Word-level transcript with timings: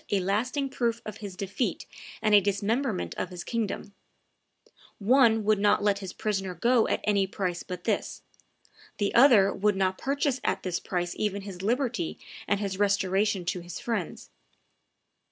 a 0.09 0.19
lasting 0.19 0.67
proof 0.67 0.99
of 1.05 1.17
his 1.17 1.35
defeat 1.35 1.85
and 2.23 2.33
a 2.33 2.41
dismemberment 2.41 3.13
of 3.19 3.29
his 3.29 3.43
kingdom: 3.43 3.93
one 4.97 5.43
would 5.43 5.59
not 5.59 5.83
let 5.83 5.99
his 5.99 6.11
prisoner 6.11 6.55
go 6.55 6.87
at 6.87 7.01
any 7.03 7.27
price 7.27 7.61
but 7.61 7.83
this, 7.83 8.23
the 8.97 9.13
other 9.13 9.53
would 9.53 9.75
not 9.75 9.99
purchase 9.99 10.41
at 10.43 10.63
this 10.63 10.79
price 10.79 11.13
even 11.19 11.43
his 11.43 11.61
liberty 11.61 12.17
and 12.47 12.59
his 12.59 12.79
restoration 12.79 13.45
to 13.45 13.59
his 13.59 13.79
friends. 13.79 14.31